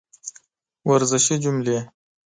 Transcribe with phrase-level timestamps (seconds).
[0.89, 1.77] ورزشي جملې